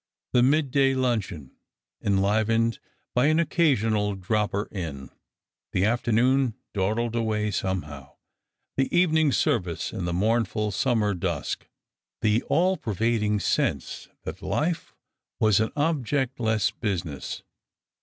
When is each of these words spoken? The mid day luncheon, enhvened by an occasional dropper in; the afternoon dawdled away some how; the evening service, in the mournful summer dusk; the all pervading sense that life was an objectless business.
The 0.33 0.41
mid 0.41 0.71
day 0.71 0.95
luncheon, 0.95 1.51
enhvened 2.03 2.79
by 3.13 3.27
an 3.27 3.37
occasional 3.39 4.15
dropper 4.15 4.67
in; 4.71 5.11
the 5.73 5.85
afternoon 5.85 6.55
dawdled 6.73 7.15
away 7.15 7.51
some 7.51 7.83
how; 7.83 8.17
the 8.77 8.89
evening 8.97 9.31
service, 9.31 9.93
in 9.93 10.05
the 10.05 10.11
mournful 10.13 10.71
summer 10.71 11.13
dusk; 11.13 11.67
the 12.23 12.41
all 12.49 12.77
pervading 12.77 13.39
sense 13.41 14.07
that 14.23 14.41
life 14.41 14.95
was 15.39 15.59
an 15.59 15.71
objectless 15.75 16.71
business. 16.71 17.43